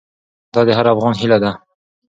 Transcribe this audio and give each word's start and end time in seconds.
دا 0.53 0.61
د 0.67 0.69
هر 0.77 0.85
افغان 0.93 1.13
هیله 1.21 1.37
ده. 1.43 1.51